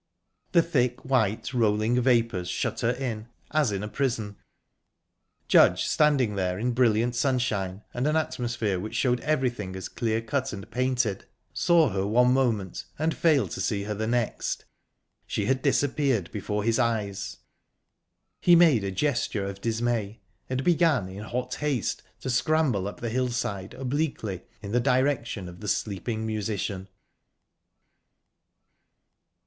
The 0.53 0.63
thick, 0.63 1.05
white, 1.05 1.53
rolling 1.53 2.01
vapours 2.01 2.49
shut 2.49 2.79
her 2.79 2.89
in, 2.89 3.27
as 3.51 3.71
in 3.71 3.83
a 3.83 3.87
prison...Judge, 3.87 5.83
standing 5.85 6.33
there 6.35 6.57
in 6.57 6.71
brilliant 6.71 7.13
sunshine 7.15 7.83
and 7.93 8.07
an 8.07 8.15
atmosphere 8.15 8.79
which 8.79 8.95
showed 8.95 9.19
everything 9.19 9.75
as 9.75 9.87
clear 9.89 10.19
cut 10.19 10.53
and 10.53 10.71
painted, 10.71 11.25
saw 11.53 11.89
her 11.89 12.07
one 12.07 12.33
moment, 12.33 12.85
and 12.97 13.15
failed 13.15 13.51
to 13.51 13.61
see 13.61 13.83
her 13.83 13.93
the 13.93 14.07
next. 14.07 14.65
She 15.27 15.45
had 15.45 15.61
disappeared 15.61 16.31
before 16.31 16.63
his 16.63 16.79
eyes. 16.79 17.37
He 18.41 18.55
made 18.55 18.83
a 18.83 18.89
gesture 18.89 19.45
of 19.45 19.61
dismay, 19.61 20.19
and 20.49 20.63
began 20.63 21.09
in 21.09 21.25
hot 21.25 21.53
haste 21.53 22.01
to 22.21 22.31
scramble 22.31 22.87
up 22.87 23.01
the 23.01 23.11
hillside 23.11 23.75
obliquely, 23.75 24.41
in 24.63 24.71
the 24.71 24.79
direction 24.79 25.47
of 25.47 25.59
the 25.59 25.67
sleeping 25.67 26.25
musician. 26.25 26.87